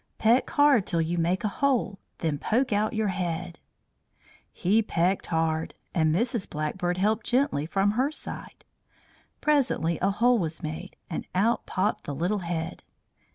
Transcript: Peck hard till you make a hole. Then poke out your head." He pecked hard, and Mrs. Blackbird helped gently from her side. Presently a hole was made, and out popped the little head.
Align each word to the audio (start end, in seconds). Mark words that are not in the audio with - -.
Peck 0.17 0.49
hard 0.49 0.87
till 0.87 0.99
you 0.99 1.19
make 1.19 1.43
a 1.43 1.47
hole. 1.61 1.99
Then 2.17 2.39
poke 2.39 2.73
out 2.73 2.93
your 2.95 3.09
head." 3.09 3.59
He 4.51 4.81
pecked 4.81 5.27
hard, 5.27 5.75
and 5.93 6.11
Mrs. 6.11 6.49
Blackbird 6.49 6.97
helped 6.97 7.23
gently 7.27 7.67
from 7.67 7.91
her 7.91 8.11
side. 8.11 8.65
Presently 9.41 9.99
a 9.99 10.09
hole 10.09 10.39
was 10.39 10.63
made, 10.63 10.95
and 11.07 11.27
out 11.35 11.67
popped 11.67 12.05
the 12.05 12.15
little 12.15 12.39
head. 12.39 12.81